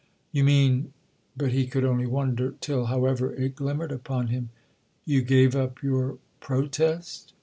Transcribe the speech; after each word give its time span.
"You 0.31 0.43
mean—?" 0.43 0.93
But 1.37 1.51
he 1.51 1.67
could 1.67 1.85
only 1.85 2.07
wonder—till, 2.07 2.85
however, 2.85 3.35
it 3.35 3.55
glimmered 3.55 3.91
upon 3.91 4.29
him. 4.29 4.49
"You 5.05 5.21
gave 5.21 5.55
up 5.55 5.83
your 5.83 6.17
protest?" 6.39 7.33